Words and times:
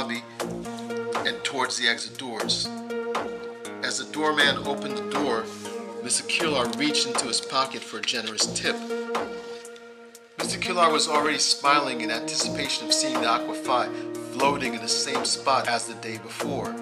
lobby 0.00 0.22
and 1.28 1.36
towards 1.44 1.76
the 1.76 1.86
exit 1.86 2.16
doors. 2.16 2.66
As 3.82 3.98
the 3.98 4.10
doorman 4.12 4.56
opened 4.66 4.96
the 4.96 5.10
door, 5.10 5.42
Mr. 6.02 6.26
Kilar 6.26 6.74
reached 6.78 7.06
into 7.06 7.26
his 7.26 7.40
pocket 7.40 7.82
for 7.82 7.98
a 7.98 8.02
generous 8.02 8.46
tip. 8.58 8.76
Mr. 10.38 10.58
Kilar 10.58 10.90
was 10.90 11.06
already 11.06 11.36
smiling 11.36 12.00
in 12.00 12.10
anticipation 12.10 12.86
of 12.86 12.94
seeing 12.94 13.20
the 13.20 13.28
Aqua 13.28 13.54
Phi 13.54 13.88
floating 14.32 14.72
in 14.72 14.80
the 14.80 14.88
same 14.88 15.26
spot 15.26 15.68
as 15.68 15.86
the 15.86 15.94
day 15.96 16.16
before. 16.16 16.74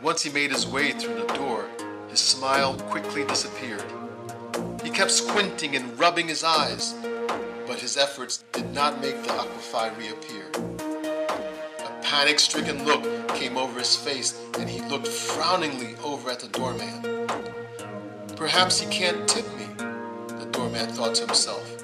Once 0.00 0.22
he 0.22 0.30
made 0.30 0.52
his 0.52 0.68
way 0.68 0.92
through 0.92 1.16
the 1.16 1.34
door, 1.34 1.66
his 2.10 2.20
smile 2.20 2.74
quickly 2.90 3.24
disappeared. 3.24 3.84
He 4.84 4.90
kept 4.90 5.10
squinting 5.10 5.74
and 5.74 5.98
rubbing 5.98 6.28
his 6.28 6.44
eyes, 6.44 6.94
but 7.66 7.80
his 7.80 7.96
efforts 7.96 8.44
did 8.52 8.72
not 8.72 9.00
make 9.00 9.20
the 9.24 9.32
Aqua 9.32 9.58
Phi 9.58 9.88
reappear. 9.96 10.73
Panic 12.04 12.38
stricken 12.38 12.84
look 12.84 13.02
came 13.28 13.56
over 13.56 13.78
his 13.78 13.96
face, 13.96 14.38
and 14.58 14.68
he 14.68 14.82
looked 14.82 15.08
frowningly 15.08 15.96
over 16.04 16.30
at 16.30 16.38
the 16.38 16.48
doorman. 16.48 17.26
Perhaps 18.36 18.78
he 18.78 18.86
can't 18.90 19.26
tip 19.26 19.46
me, 19.56 19.64
the 20.28 20.46
doorman 20.52 20.86
thought 20.90 21.14
to 21.14 21.24
himself. 21.24 21.82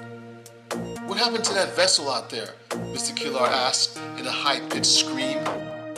What 1.07 1.17
happened 1.17 1.43
to 1.45 1.53
that 1.55 1.75
vessel 1.75 2.09
out 2.09 2.29
there? 2.29 2.53
Mr. 2.69 3.15
Kilar 3.15 3.47
asked 3.47 3.99
in 4.19 4.27
a 4.27 4.31
high 4.31 4.59
pitched 4.69 4.85
scream. 4.85 5.43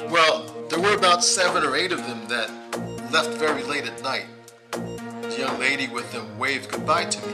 Well, 0.10 0.68
there 0.70 0.80
were 0.80 0.96
about 0.96 1.24
seven 1.24 1.62
or 1.62 1.76
eight 1.76 1.92
of 1.92 2.00
them 2.08 2.26
that 2.30 2.50
left 3.12 3.38
very 3.38 3.64
late 3.64 3.86
at 3.86 4.02
night. 4.04 4.26
The 4.72 5.36
young 5.38 5.60
lady 5.60 5.90
with 5.90 6.10
them 6.14 6.40
waved 6.40 6.72
goodbye 6.72 7.06
to 7.06 7.28
me. 7.28 7.34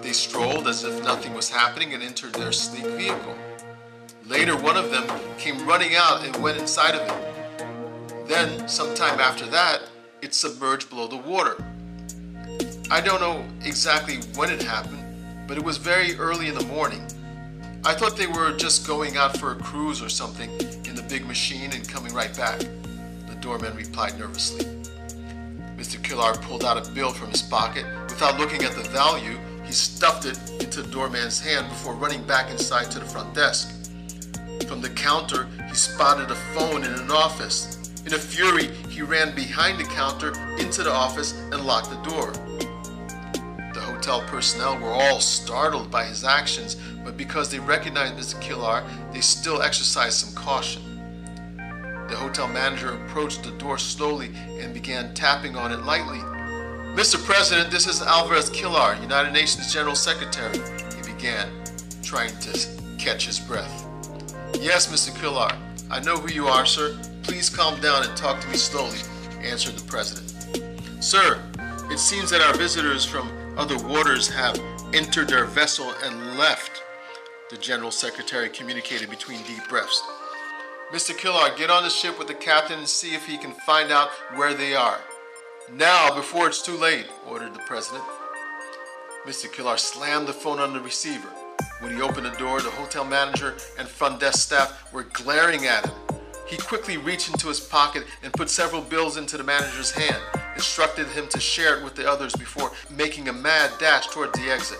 They 0.00 0.12
strolled 0.12 0.66
as 0.66 0.82
if 0.82 1.04
nothing 1.04 1.34
was 1.34 1.50
happening 1.50 1.92
and 1.92 2.02
entered 2.02 2.32
their 2.32 2.52
sleek 2.52 2.86
vehicle. 2.86 3.36
Later, 4.26 4.56
one 4.56 4.78
of 4.78 4.90
them 4.90 5.06
came 5.36 5.66
running 5.66 5.96
out 5.96 6.24
and 6.24 6.34
went 6.42 6.58
inside 6.58 6.94
of 6.94 7.02
it. 7.06 8.26
Then, 8.26 8.66
sometime 8.66 9.20
after 9.20 9.44
that, 9.46 9.82
it 10.22 10.32
submerged 10.32 10.88
below 10.88 11.06
the 11.06 11.18
water. 11.18 11.62
I 12.90 13.02
don't 13.02 13.20
know 13.20 13.44
exactly 13.62 14.16
when 14.34 14.48
it 14.48 14.62
happened, 14.62 15.04
but 15.46 15.58
it 15.58 15.62
was 15.62 15.76
very 15.76 16.16
early 16.16 16.48
in 16.48 16.54
the 16.54 16.64
morning. 16.64 17.06
I 17.84 17.92
thought 17.92 18.16
they 18.16 18.26
were 18.26 18.56
just 18.56 18.86
going 18.86 19.18
out 19.18 19.36
for 19.36 19.52
a 19.52 19.56
cruise 19.56 20.00
or 20.00 20.08
something 20.08 20.50
in 20.86 20.94
the 20.94 21.04
big 21.06 21.26
machine 21.26 21.72
and 21.72 21.86
coming 21.86 22.14
right 22.14 22.34
back. 22.34 22.60
The 22.60 23.36
doorman 23.42 23.76
replied 23.76 24.18
nervously. 24.18 24.64
Mr. 25.76 26.00
Kilar 26.02 26.40
pulled 26.40 26.64
out 26.64 26.78
a 26.78 26.90
bill 26.92 27.12
from 27.12 27.30
his 27.30 27.42
pocket. 27.42 27.84
Without 28.08 28.38
looking 28.38 28.62
at 28.62 28.72
the 28.72 28.88
value, 28.88 29.36
he 29.64 29.72
stuffed 29.72 30.24
it 30.24 30.38
into 30.62 30.80
the 30.80 30.90
doorman's 30.90 31.38
hand 31.38 31.68
before 31.68 31.92
running 31.92 32.24
back 32.26 32.50
inside 32.50 32.90
to 32.92 32.98
the 32.98 33.04
front 33.04 33.34
desk. 33.34 33.83
From 34.66 34.80
the 34.80 34.90
counter, 34.90 35.46
he 35.68 35.74
spotted 35.74 36.30
a 36.30 36.34
phone 36.34 36.84
in 36.84 36.94
an 36.94 37.10
office. 37.10 37.92
In 38.06 38.14
a 38.14 38.18
fury, 38.18 38.68
he 38.88 39.02
ran 39.02 39.34
behind 39.34 39.78
the 39.78 39.84
counter 39.84 40.32
into 40.58 40.82
the 40.82 40.92
office 40.92 41.32
and 41.52 41.64
locked 41.64 41.90
the 41.90 42.10
door 42.10 42.32
The 43.74 43.80
hotel 43.80 44.22
personnel 44.22 44.78
were 44.78 44.92
all 44.92 45.20
startled 45.20 45.90
by 45.90 46.04
his 46.04 46.24
actions, 46.24 46.76
but 47.04 47.16
because 47.16 47.50
they 47.50 47.58
recognized 47.58 48.14
Mr. 48.14 48.40
Kilar, 48.40 48.84
they 49.12 49.20
still 49.20 49.60
exercised 49.60 50.16
some 50.18 50.34
caution. 50.34 50.82
The 52.08 52.16
hotel 52.16 52.48
manager 52.48 52.94
approached 52.94 53.42
the 53.42 53.50
door 53.52 53.78
slowly 53.78 54.30
and 54.60 54.72
began 54.72 55.14
tapping 55.14 55.56
on 55.56 55.72
it 55.72 55.84
lightly. 55.84 56.20
Mr. 56.94 57.22
President, 57.24 57.70
this 57.70 57.86
is 57.86 58.00
Alvarez 58.00 58.50
Kilar, 58.50 59.00
United 59.02 59.32
Nations 59.32 59.72
General 59.72 59.94
Secretary, 59.94 60.58
he 60.96 61.12
began, 61.12 61.48
trying 62.02 62.36
to 62.38 62.68
catch 62.98 63.26
his 63.26 63.38
breath. 63.38 63.93
Yes, 64.64 64.86
Mr. 64.86 65.10
Kilar, 65.18 65.54
I 65.90 66.00
know 66.00 66.16
who 66.16 66.32
you 66.32 66.46
are, 66.46 66.64
sir. 66.64 66.98
Please 67.22 67.50
calm 67.50 67.78
down 67.82 68.02
and 68.02 68.16
talk 68.16 68.40
to 68.40 68.48
me 68.48 68.56
slowly, 68.56 68.96
answered 69.42 69.76
the 69.76 69.86
President. 69.86 71.04
Sir, 71.04 71.38
it 71.90 71.98
seems 71.98 72.30
that 72.30 72.40
our 72.40 72.56
visitors 72.56 73.04
from 73.04 73.30
other 73.58 73.76
waters 73.86 74.26
have 74.26 74.58
entered 74.94 75.28
their 75.28 75.44
vessel 75.44 75.92
and 76.02 76.38
left, 76.38 76.82
the 77.50 77.58
General 77.58 77.90
Secretary 77.90 78.48
communicated 78.48 79.10
between 79.10 79.42
deep 79.42 79.68
breaths. 79.68 80.02
Mr. 80.90 81.14
Kilar, 81.14 81.54
get 81.58 81.68
on 81.68 81.82
the 81.82 81.90
ship 81.90 82.18
with 82.18 82.28
the 82.28 82.34
captain 82.34 82.78
and 82.78 82.88
see 82.88 83.14
if 83.14 83.26
he 83.26 83.36
can 83.36 83.52
find 83.66 83.92
out 83.92 84.08
where 84.34 84.54
they 84.54 84.74
are. 84.74 85.02
Now, 85.74 86.14
before 86.14 86.46
it's 86.46 86.62
too 86.62 86.78
late, 86.78 87.08
ordered 87.28 87.52
the 87.52 87.62
President. 87.66 88.04
Mr. 89.26 89.44
Kilar 89.44 89.78
slammed 89.78 90.26
the 90.26 90.32
phone 90.32 90.58
on 90.58 90.72
the 90.72 90.80
receiver. 90.80 91.28
When 91.80 91.94
he 91.94 92.02
opened 92.02 92.26
the 92.26 92.30
door, 92.30 92.60
the 92.60 92.70
hotel 92.70 93.04
manager 93.04 93.56
and 93.78 93.88
front 93.88 94.20
desk 94.20 94.40
staff 94.40 94.92
were 94.92 95.04
glaring 95.04 95.66
at 95.66 95.86
him. 95.86 95.94
He 96.46 96.56
quickly 96.56 96.96
reached 96.96 97.30
into 97.30 97.48
his 97.48 97.60
pocket 97.60 98.04
and 98.22 98.32
put 98.32 98.50
several 98.50 98.82
bills 98.82 99.16
into 99.16 99.36
the 99.36 99.44
manager's 99.44 99.90
hand 99.90 100.22
instructed 100.54 101.06
him 101.08 101.26
to 101.28 101.40
share 101.40 101.78
it 101.78 101.84
with 101.84 101.94
the 101.94 102.08
others 102.08 102.34
before 102.36 102.72
making 102.90 103.28
a 103.28 103.32
mad 103.32 103.70
dash 103.78 104.06
toward 104.08 104.32
the 104.34 104.50
exit. 104.50 104.78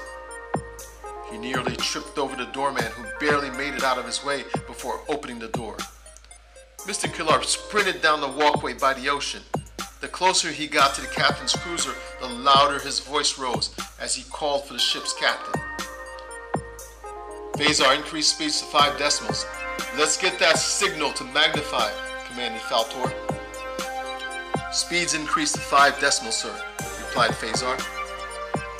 He 1.30 1.38
nearly 1.38 1.76
tripped 1.76 2.18
over 2.18 2.36
the 2.36 2.50
doorman 2.52 2.84
who 2.84 3.04
barely 3.18 3.50
made 3.50 3.74
it 3.74 3.82
out 3.82 3.98
of 3.98 4.06
his 4.06 4.24
way 4.24 4.44
before 4.66 5.00
opening 5.08 5.38
the 5.38 5.48
door. 5.48 5.76
Mr. 6.86 7.12
Kilar 7.12 7.42
sprinted 7.44 8.02
down 8.02 8.20
the 8.20 8.28
walkway 8.28 8.74
by 8.74 8.94
the 8.94 9.08
ocean. 9.08 9.42
The 10.00 10.08
closer 10.08 10.50
he 10.50 10.66
got 10.66 10.94
to 10.94 11.00
the 11.00 11.08
captain's 11.08 11.54
cruiser, 11.54 11.94
the 12.20 12.28
louder 12.28 12.78
his 12.78 13.00
voice 13.00 13.38
rose 13.38 13.74
as 14.00 14.14
he 14.14 14.22
called 14.30 14.66
for 14.66 14.74
the 14.74 14.78
ship's 14.78 15.14
captain. 15.14 15.63
Phasar, 17.56 17.94
increase 17.94 18.28
speeds 18.28 18.59
to 18.60 18.66
five 18.66 18.98
decimals. 18.98 19.47
Let's 19.97 20.16
get 20.16 20.41
that 20.41 20.59
signal 20.59 21.12
to 21.12 21.25
magnify, 21.25 21.88
commanded 22.26 22.60
Faltor. 22.62 23.12
Speeds 24.72 25.15
increased 25.15 25.54
to 25.54 25.60
five 25.60 25.98
decimals, 26.00 26.37
sir, 26.37 26.53
replied 26.98 27.31
Phasar. 27.31 27.81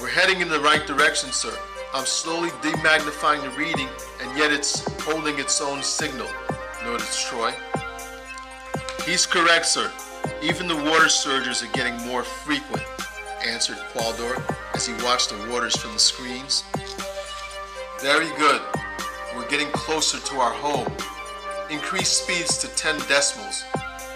We're 0.01 0.09
heading 0.09 0.41
in 0.41 0.49
the 0.49 0.59
right 0.59 0.85
direction, 0.89 1.31
sir. 1.31 1.57
I'm 1.95 2.05
slowly 2.05 2.51
demagnifying 2.63 3.43
the 3.43 3.51
reading, 3.51 3.89
and 4.21 4.37
yet 4.37 4.51
it's 4.51 4.83
holding 5.05 5.39
its 5.39 5.61
own 5.61 5.81
signal, 5.81 6.27
noted 6.83 7.07
Troy. 7.07 7.55
He's 9.07 9.25
correct, 9.25 9.67
sir. 9.67 9.93
Even 10.43 10.67
the 10.67 10.75
water 10.75 11.09
surges 11.09 11.63
are 11.63 11.73
getting 11.75 11.97
more 12.09 12.25
frequent, 12.25 12.83
answered 13.47 13.77
Qualdor 13.93 14.43
as 14.75 14.85
he 14.85 14.95
watched 15.05 15.31
the 15.31 15.49
waters 15.49 15.77
from 15.77 15.93
the 15.93 16.01
screens. 16.01 16.65
Very 18.05 18.29
good. 18.37 18.61
We're 19.35 19.49
getting 19.49 19.69
closer 19.69 20.19
to 20.19 20.37
our 20.37 20.53
home. 20.53 20.93
Increase 21.71 22.11
speeds 22.11 22.59
to 22.59 22.69
10 22.69 22.99
decimals, 23.09 23.65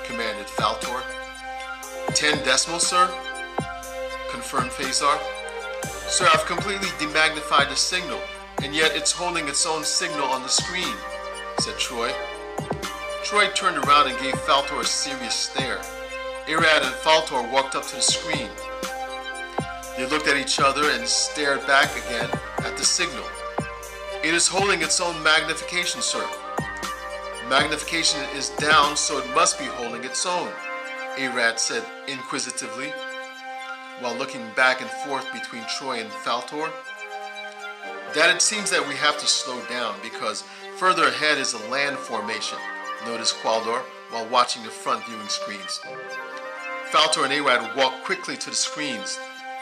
commanded 0.05 0.47
Faltor. 0.47 1.03
10 2.09 2.45
decimals, 2.45 2.87
sir? 2.87 3.07
Confirmed 4.31 4.73
Phasar. 4.73 5.19
Sir, 6.07 6.29
I've 6.31 6.45
completely 6.45 6.89
demagnified 6.99 7.71
the 7.71 7.77
signal, 7.77 8.21
and 8.63 8.75
yet 8.75 8.95
it's 8.95 9.11
holding 9.11 9.49
its 9.49 9.65
own 9.65 9.83
signal 9.85 10.27
on 10.27 10.43
the 10.43 10.51
screen, 10.51 10.95
said 11.61 11.79
Troy. 11.79 12.13
Troy 13.25 13.47
turned 13.55 13.79
around 13.87 14.11
and 14.11 14.21
gave 14.21 14.35
Faltor 14.35 14.83
a 14.83 14.85
serious 14.85 15.35
stare. 15.35 15.79
Irad 16.45 16.83
and 16.83 16.95
Faltor 16.97 17.51
walked 17.51 17.75
up 17.75 17.87
to 17.87 17.97
the 17.97 18.03
screen. 18.03 18.51
They 19.97 20.05
looked 20.05 20.29
at 20.29 20.37
each 20.37 20.61
other 20.61 20.91
and 20.91 21.09
stared 21.09 21.67
back 21.67 21.89
again 22.05 22.29
at 22.59 22.77
the 22.77 22.85
signal. 22.85 23.25
It 24.25 24.35
is 24.35 24.49
holding 24.49 24.83
its 24.83 25.01
own 25.01 25.23
magnification, 25.23 26.03
sir. 26.03 26.29
Magnification 27.49 28.21
is 28.35 28.51
down, 28.51 28.97
so 28.97 29.19
it 29.19 29.35
must 29.35 29.61
be 29.61 29.67
holding 29.67 30.03
its 30.03 30.27
own. 30.27 30.51
Arad 31.17 31.61
said 31.61 31.85
inquisitively, 32.09 32.93
while 34.01 34.17
looking 34.17 34.43
back 34.57 34.81
and 34.81 34.91
forth 34.91 35.33
between 35.33 35.63
Troy 35.79 36.01
and 36.01 36.11
Faltor. 36.11 36.69
That 38.15 38.35
it 38.35 38.43
seems 38.43 38.73
that 38.73 38.87
we 38.89 38.97
have 38.97 39.19
to 39.19 39.27
slow 39.29 39.61
down 39.67 39.95
because 40.03 40.43
further 40.79 41.07
ahead 41.07 41.39
is 41.39 41.55
a 41.55 41.69
land 41.69 41.97
formation, 41.97 42.59
noticed 43.07 43.37
Qualdor 43.37 43.83
while 44.11 44.29
watching 44.29 44.65
the 44.65 44.71
front 44.71 45.07
viewing 45.07 45.29
screens. 45.29 45.81
Faltor 46.91 47.25
and 47.25 47.33
Arad 47.33 47.77
walked 47.77 48.05
quickly 48.05 48.37
to 48.37 48.51
the 48.51 48.57
screens. 48.57 49.17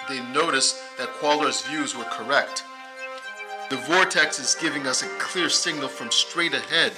They 0.08 0.20
noticed 0.32 0.76
that 0.96 1.12
Qualdor's 1.20 1.60
views 1.60 1.94
were 1.94 2.04
correct. 2.04 2.64
The 3.68 3.76
vortex 3.78 4.38
is 4.38 4.54
giving 4.54 4.86
us 4.86 5.02
a 5.02 5.08
clear 5.18 5.48
signal 5.48 5.88
from 5.88 6.12
straight 6.12 6.54
ahead, 6.54 6.92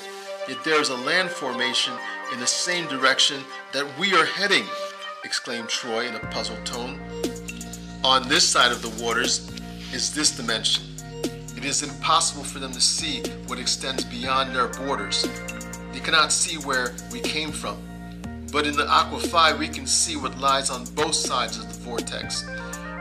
yet 0.47 0.63
there 0.65 0.79
is 0.79 0.91
a 0.91 0.97
land 0.97 1.31
formation 1.31 1.95
in 2.31 2.41
the 2.41 2.47
same 2.47 2.87
direction 2.89 3.43
that 3.73 3.87
we 3.99 4.15
are 4.15 4.27
heading, 4.27 4.65
exclaimed 5.25 5.71
Troy 5.71 6.07
in 6.07 6.15
a 6.15 6.19
puzzled 6.19 6.67
tone. 6.67 7.01
On 8.05 8.29
this 8.29 8.47
side 8.47 8.71
of 8.71 8.83
the 8.83 9.03
waters 9.03 9.51
is 9.95 10.15
this 10.15 10.37
dimension. 10.37 10.85
It 11.57 11.65
is 11.65 11.83
impossible 11.83 12.45
for 12.45 12.59
them 12.59 12.73
to 12.73 12.81
see 12.83 13.23
what 13.47 13.59
extends 13.59 14.05
beyond 14.05 14.55
their 14.55 14.69
borders. 14.69 15.27
They 15.95 16.01
cannot 16.01 16.33
see 16.33 16.59
where 16.59 16.95
we 17.11 17.21
came 17.21 17.51
from. 17.51 17.79
But 18.53 18.67
in 18.67 18.77
the 18.77 18.87
Aqua 18.87 19.21
Phi, 19.21 19.57
we 19.57 19.69
can 19.69 19.87
see 19.87 20.17
what 20.17 20.39
lies 20.39 20.69
on 20.69 20.85
both 20.95 21.15
sides 21.15 21.57
of 21.57 21.67
the 21.73 21.81
vortex. 21.81 22.45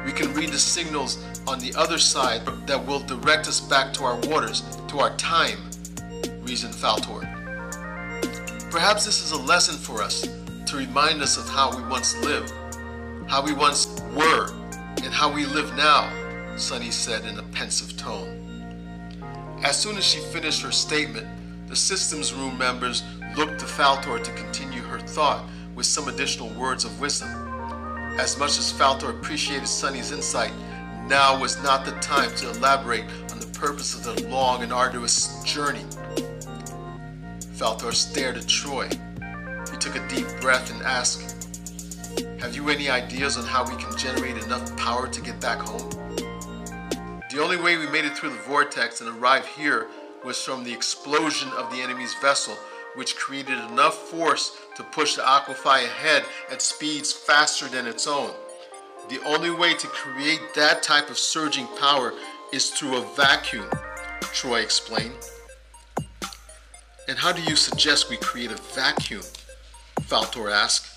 We 0.07 0.13
can 0.13 0.33
read 0.33 0.47
the 0.47 0.57
signals 0.57 1.21
on 1.47 1.59
the 1.59 1.75
other 1.75 1.97
side 1.97 2.41
that 2.65 2.87
will 2.87 3.01
direct 3.01 3.45
us 3.45 3.59
back 3.59 3.91
to 3.91 4.05
our 4.05 4.15
waters, 4.29 4.63
to 4.87 4.99
our 4.99 5.13
time, 5.17 5.57
reasoned 6.43 6.73
Faltor. 6.73 7.21
Perhaps 8.71 9.03
this 9.03 9.21
is 9.21 9.33
a 9.33 9.37
lesson 9.37 9.75
for 9.75 10.01
us 10.01 10.25
to 10.65 10.77
remind 10.77 11.21
us 11.21 11.35
of 11.35 11.49
how 11.49 11.75
we 11.75 11.83
once 11.89 12.15
lived, 12.23 12.53
how 13.27 13.43
we 13.43 13.51
once 13.51 14.01
were, 14.15 14.53
and 15.03 15.13
how 15.13 15.29
we 15.29 15.43
live 15.45 15.75
now, 15.75 16.09
Sunny 16.55 16.89
said 16.89 17.25
in 17.25 17.37
a 17.37 17.43
pensive 17.51 17.97
tone. 17.97 19.59
As 19.61 19.77
soon 19.77 19.97
as 19.97 20.05
she 20.05 20.21
finished 20.31 20.61
her 20.61 20.71
statement, 20.71 21.27
the 21.67 21.75
systems 21.75 22.33
room 22.33 22.57
members 22.57 23.03
looked 23.35 23.59
to 23.59 23.65
Faltor 23.65 24.23
to 24.23 24.31
continue 24.31 24.83
her 24.83 24.99
thought 24.99 25.43
with 25.75 25.85
some 25.85 26.07
additional 26.07 26.47
words 26.51 26.85
of 26.85 26.97
wisdom. 27.01 27.46
As 28.17 28.35
much 28.35 28.57
as 28.57 28.73
Faltor 28.73 29.11
appreciated 29.11 29.67
Sonny's 29.67 30.11
insight, 30.11 30.51
now 31.07 31.39
was 31.39 31.61
not 31.61 31.85
the 31.85 31.91
time 32.01 32.33
to 32.37 32.49
elaborate 32.49 33.05
on 33.31 33.39
the 33.39 33.45
purpose 33.53 33.93
of 33.93 34.03
the 34.03 34.27
long 34.27 34.63
and 34.63 34.73
arduous 34.73 35.43
journey. 35.43 35.85
Faltor 37.55 37.93
stared 37.93 38.37
at 38.37 38.47
Troy. 38.47 38.89
He 39.71 39.77
took 39.77 39.95
a 39.95 40.07
deep 40.07 40.25
breath 40.41 40.71
and 40.71 40.81
asked, 40.81 41.45
Have 42.39 42.55
you 42.55 42.69
any 42.69 42.89
ideas 42.89 43.37
on 43.37 43.45
how 43.45 43.63
we 43.63 43.81
can 43.81 43.95
generate 43.95 44.43
enough 44.43 44.75
power 44.77 45.07
to 45.07 45.21
get 45.21 45.39
back 45.39 45.59
home? 45.59 45.89
The 47.29 47.39
only 47.39 47.57
way 47.57 47.77
we 47.77 47.87
made 47.87 48.05
it 48.05 48.17
through 48.17 48.31
the 48.31 48.43
vortex 48.47 48.99
and 48.99 49.15
arrived 49.15 49.45
here 49.45 49.89
was 50.25 50.41
from 50.41 50.63
the 50.63 50.73
explosion 50.73 51.49
of 51.49 51.71
the 51.71 51.81
enemy's 51.81 52.15
vessel, 52.15 52.57
which 52.97 53.15
created 53.15 53.59
enough 53.69 53.95
force 54.09 54.57
to 54.75 54.81
push 54.81 55.15
the 55.15 55.25
Aqua 55.25 55.53
Phi 55.53 55.81
ahead 55.81 56.23
at 56.51 56.63
speeds 56.63 57.13
faster 57.13 57.67
than 57.67 57.85
its 57.85 58.07
own. 58.07 58.31
The 59.07 59.23
only 59.23 59.51
way 59.51 59.75
to 59.75 59.87
create 59.87 60.41
that 60.55 60.81
type 60.81 61.11
of 61.11 61.17
surging 61.19 61.67
power 61.79 62.13
is 62.51 62.71
through 62.71 62.97
a 62.97 63.05
vacuum, 63.15 63.69
Troy 64.33 64.61
explained. 64.61 65.13
And 67.07 67.19
how 67.19 67.31
do 67.31 67.43
you 67.43 67.55
suggest 67.55 68.09
we 68.09 68.17
create 68.17 68.51
a 68.51 68.61
vacuum? 68.73 69.21
Faltor 70.01 70.51
asked. 70.51 70.87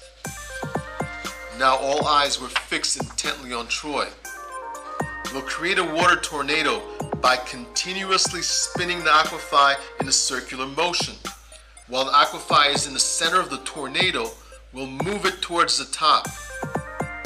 Now 1.58 1.76
all 1.76 2.06
eyes 2.06 2.40
were 2.40 2.48
fixed 2.48 2.96
intently 2.96 3.52
on 3.52 3.68
Troy. 3.68 4.08
We'll 5.34 5.42
create 5.42 5.78
a 5.78 5.84
water 5.84 6.16
tornado 6.16 6.82
by 7.20 7.36
continuously 7.36 8.40
spinning 8.40 9.04
the 9.04 9.12
Aqua 9.12 9.38
Phi 9.38 9.74
in 10.00 10.08
a 10.08 10.12
circular 10.12 10.66
motion. 10.66 11.14
While 11.90 12.04
the 12.04 12.16
Aqua 12.16 12.38
Phi 12.38 12.68
is 12.68 12.86
in 12.86 12.94
the 12.94 13.00
center 13.00 13.40
of 13.40 13.50
the 13.50 13.58
tornado, 13.58 14.30
we'll 14.72 14.86
move 14.86 15.26
it 15.26 15.42
towards 15.42 15.76
the 15.76 15.92
top. 15.92 16.28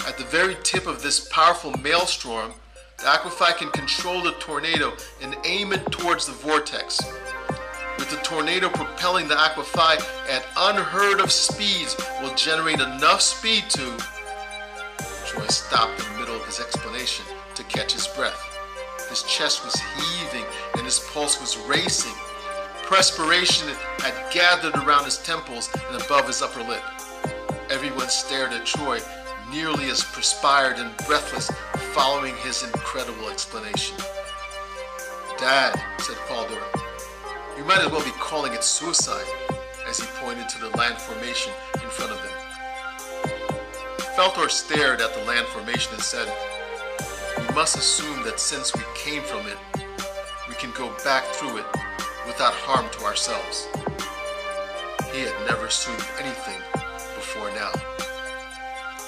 At 0.08 0.16
the 0.16 0.24
very 0.24 0.56
tip 0.62 0.86
of 0.86 1.02
this 1.02 1.28
powerful 1.28 1.72
maelstrom, 1.82 2.54
the 2.96 3.06
Aqua 3.06 3.30
Phi 3.30 3.52
can 3.52 3.68
control 3.72 4.22
the 4.22 4.32
tornado 4.32 4.94
and 5.20 5.36
aim 5.44 5.74
it 5.74 5.92
towards 5.92 6.24
the 6.24 6.32
vortex. 6.32 6.98
With 7.98 8.08
the 8.08 8.16
tornado 8.22 8.70
propelling 8.70 9.28
the 9.28 9.38
Aqua 9.38 9.64
Phi 9.64 9.96
at 10.30 10.46
unheard 10.56 11.20
of 11.20 11.30
speeds 11.30 11.94
will 12.22 12.34
generate 12.34 12.80
enough 12.80 13.20
speed 13.20 13.64
to... 13.68 13.98
Troy 15.26 15.46
stopped 15.48 16.00
in 16.00 16.10
the 16.14 16.20
middle 16.20 16.36
of 16.36 16.46
his 16.46 16.58
explanation 16.58 17.26
to 17.54 17.64
catch 17.64 17.92
his 17.92 18.06
breath. 18.06 18.40
His 19.10 19.24
chest 19.24 19.62
was 19.62 19.74
heaving 19.74 20.46
and 20.78 20.86
his 20.86 21.00
pulse 21.12 21.38
was 21.38 21.58
racing. 21.68 22.14
Perspiration 22.86 23.68
had 24.00 24.12
gathered 24.30 24.76
around 24.76 25.06
his 25.06 25.16
temples 25.16 25.70
and 25.88 26.02
above 26.02 26.26
his 26.26 26.42
upper 26.42 26.62
lip. 26.62 26.82
Everyone 27.70 28.10
stared 28.10 28.52
at 28.52 28.66
Troy, 28.66 29.00
nearly 29.50 29.88
as 29.88 30.04
perspired 30.04 30.76
and 30.76 30.94
breathless, 31.06 31.50
following 31.94 32.36
his 32.36 32.62
incredible 32.62 33.30
explanation. 33.30 33.96
Dad, 35.38 35.74
said 35.98 36.16
Faltor, 36.28 36.62
you 37.56 37.64
might 37.64 37.78
as 37.78 37.90
well 37.90 38.04
be 38.04 38.10
calling 38.12 38.52
it 38.52 38.62
suicide, 38.62 39.26
as 39.88 39.98
he 39.98 40.06
pointed 40.20 40.50
to 40.50 40.60
the 40.60 40.76
land 40.76 40.98
formation 40.98 41.54
in 41.82 41.88
front 41.88 42.12
of 42.12 42.18
them. 42.18 42.32
Faltor 44.14 44.50
stared 44.50 45.00
at 45.00 45.14
the 45.14 45.24
land 45.24 45.46
formation 45.46 45.94
and 45.94 46.02
said, 46.02 46.30
We 47.38 47.54
must 47.54 47.78
assume 47.78 48.22
that 48.24 48.38
since 48.38 48.76
we 48.76 48.82
came 48.94 49.22
from 49.22 49.46
it, 49.46 49.56
we 50.50 50.54
can 50.56 50.70
go 50.72 50.94
back 51.02 51.24
through 51.24 51.56
it 51.56 51.66
without 52.26 52.54
harm 52.54 52.88
to 52.92 53.04
ourselves. 53.04 53.68
He 55.12 55.20
had 55.20 55.46
never 55.46 55.66
assumed 55.66 56.04
anything 56.18 56.60
before 57.14 57.50
now. 57.52 57.72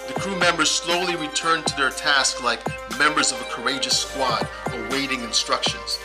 The 0.07 0.15
crew 0.15 0.39
members 0.39 0.71
slowly 0.71 1.17
returned 1.17 1.67
to 1.67 1.77
their 1.77 1.91
task 1.91 2.43
like 2.43 2.61
members 2.99 3.33
of 3.33 3.41
a 3.41 3.45
courageous 3.45 3.99
squad 3.99 4.49
awaiting 4.73 5.23
instructions. 5.23 5.99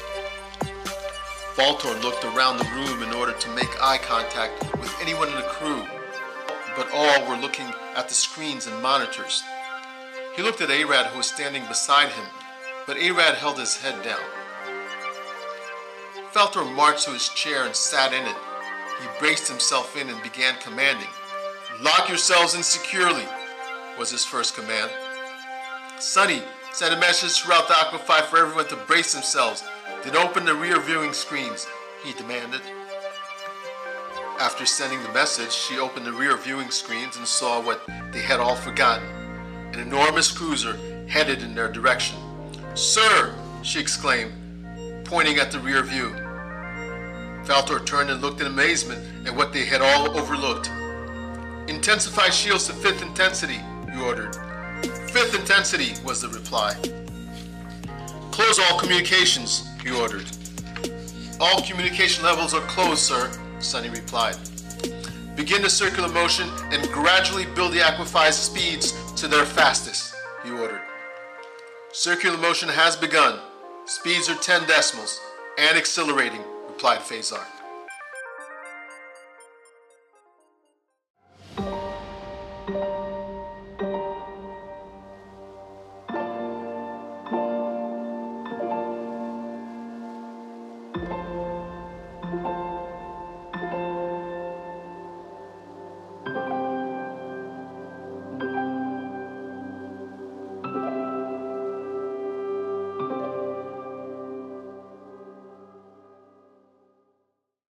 Faltor 1.54 2.02
looked 2.02 2.26
around 2.26 2.58
the 2.58 2.72
room 2.74 3.04
in 3.04 3.14
order 3.14 3.34
to 3.34 3.56
make 3.56 3.82
eye 3.82 4.00
contact 4.00 4.64
with 4.80 4.92
anyone 5.02 5.28
in 5.28 5.36
the 5.36 5.42
crew, 5.42 5.86
but 6.76 6.90
all 6.94 7.30
were 7.30 7.40
looking 7.40 7.68
at 7.96 8.08
the 8.08 8.16
screens 8.16 8.66
and 8.66 8.82
monitors. 8.82 9.44
He 10.36 10.42
looked 10.42 10.62
at 10.62 10.72
Arad 10.72 11.08
who 11.08 11.18
was 11.18 11.28
standing 11.28 11.66
beside 11.68 12.10
him, 12.10 12.26
but 12.88 12.98
Arad 12.98 13.36
held 13.36 13.60
his 13.60 13.78
head 13.78 14.02
down. 14.02 14.41
Faltor 16.34 16.66
marched 16.76 17.06
to 17.06 17.12
his 17.12 17.30
chair 17.30 17.66
and 17.66 17.76
sat 17.76 18.14
in 18.14 18.26
it. 18.26 18.36
He 19.02 19.20
braced 19.20 19.50
himself 19.50 19.98
in 19.98 20.10
and 20.10 20.24
began 20.24 20.56
commanding. 20.62 21.10
Lock 21.82 22.08
yourselves 22.08 22.56
in 22.56 22.64
securely, 22.64 23.26
was 24.00 24.12
his 24.12 24.24
first 24.24 24.56
command. 24.56 24.92
Sonny 26.00 26.42
send 26.74 26.94
a 26.94 27.00
message 27.00 27.42
throughout 27.42 27.68
the 27.68 27.78
Aqua 27.78 28.00
Phi 28.00 28.22
for 28.22 28.38
everyone 28.38 28.68
to 28.68 28.76
brace 28.88 29.14
themselves 29.14 29.64
then 30.04 30.16
open 30.16 30.46
the 30.46 30.56
rear 30.56 30.80
viewing 30.80 31.14
screens, 31.14 31.68
he 32.04 32.14
demanded. 32.14 32.62
After 34.40 34.66
sending 34.66 35.04
the 35.04 35.14
message, 35.14 35.52
she 35.52 35.78
opened 35.78 36.08
the 36.08 36.14
rear 36.14 36.36
viewing 36.38 36.72
screens 36.72 37.18
and 37.18 37.28
saw 37.28 37.62
what 37.62 37.86
they 38.12 38.22
had 38.22 38.40
all 38.40 38.56
forgotten 38.56 39.08
an 39.74 39.80
enormous 39.80 40.30
cruiser 40.30 40.78
headed 41.08 41.42
in 41.42 41.56
their 41.56 41.72
direction. 41.72 42.18
Sir, 42.74 43.34
she 43.62 43.80
exclaimed, 43.80 44.34
pointing 45.12 45.40
at 45.40 45.52
the 45.52 45.60
rear 45.60 45.84
view. 45.84 46.08
Faltor 47.44 47.86
turned 47.86 48.10
and 48.10 48.22
looked 48.22 48.40
in 48.40 48.48
amazement 48.48 49.28
at 49.28 49.36
what 49.36 49.52
they 49.52 49.66
had 49.66 49.82
all 49.82 50.18
overlooked. 50.18 50.72
Intensify 51.70 52.30
shields 52.30 52.68
to 52.68 52.74
fifth 52.74 53.02
intensity, 53.02 53.60
he 53.94 54.02
ordered. 54.02 54.34
Fifth 55.12 55.38
intensity, 55.38 56.02
was 56.06 56.22
the 56.22 56.30
reply. 56.30 56.74
Close 58.32 58.58
all 58.58 58.80
communications, 58.80 59.68
he 59.84 59.92
ordered. 59.92 60.26
All 61.42 61.62
communication 61.64 62.24
levels 62.24 62.54
are 62.54 62.62
closed, 62.62 63.02
sir, 63.02 63.30
Sunny 63.60 63.90
replied. 63.90 64.38
Begin 65.36 65.62
the 65.62 65.70
circular 65.70 66.08
motion 66.08 66.48
and 66.72 66.90
gradually 66.94 67.48
build 67.54 67.74
the 67.74 67.86
Aqua 67.86 68.06
Phi's 68.06 68.38
speeds 68.38 68.94
to 69.16 69.28
their 69.28 69.46
fastest, 69.46 70.16
he 70.46 70.52
ordered. 70.52 70.82
Circular 71.92 72.38
motion 72.38 72.70
has 72.70 72.96
begun. 72.96 73.42
Speeds 73.92 74.30
are 74.30 74.36
10 74.36 74.68
decimals 74.68 75.20
and 75.60 75.78
accelerating, 75.78 76.42
replied 76.70 77.00
Phasar. 77.00 77.44